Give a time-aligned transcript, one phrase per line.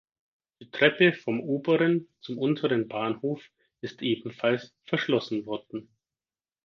[0.59, 3.43] Die Treppe vom oberen zum unteren Bahnhof
[3.81, 5.89] ist ebenfalls verschlossen worden.